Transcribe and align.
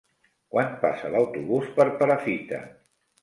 Quan 0.53 0.71
passa 0.85 1.11
l'autobús 1.15 1.69
per 1.77 1.87
Perafita? 2.01 2.63